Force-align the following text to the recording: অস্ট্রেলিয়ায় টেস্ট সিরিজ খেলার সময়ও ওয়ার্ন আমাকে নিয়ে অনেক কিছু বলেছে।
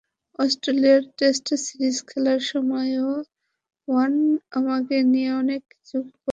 অস্ট্রেলিয়ায় 0.39 1.03
টেস্ট 1.17 1.47
সিরিজ 1.63 1.97
খেলার 2.09 2.39
সময়ও 2.51 3.11
ওয়ার্ন 3.87 4.15
আমাকে 4.57 4.95
নিয়ে 5.11 5.31
অনেক 5.41 5.61
কিছু 5.71 5.97
বলেছে। 6.15 6.29